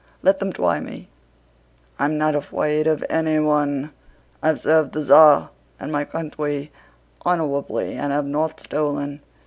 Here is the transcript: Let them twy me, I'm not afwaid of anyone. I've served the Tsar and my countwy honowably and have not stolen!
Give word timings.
Let 0.23 0.39
them 0.39 0.51
twy 0.51 0.79
me, 0.79 1.09
I'm 1.99 2.17
not 2.17 2.33
afwaid 2.33 2.87
of 2.87 3.05
anyone. 3.07 3.91
I've 4.41 4.59
served 4.61 4.93
the 4.93 5.03
Tsar 5.03 5.51
and 5.79 5.91
my 5.91 6.05
countwy 6.05 6.71
honowably 7.23 7.93
and 7.93 8.11
have 8.11 8.25
not 8.25 8.59
stolen! 8.61 9.21